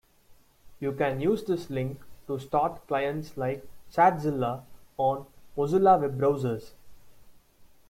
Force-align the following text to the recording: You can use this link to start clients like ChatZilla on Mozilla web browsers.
You 0.79 0.93
can 0.93 1.19
use 1.21 1.43
this 1.43 1.69
link 1.69 1.99
to 2.25 2.39
start 2.39 2.87
clients 2.87 3.37
like 3.37 3.63
ChatZilla 3.93 4.63
on 4.97 5.27
Mozilla 5.55 6.01
web 6.01 6.19
browsers. 6.19 6.71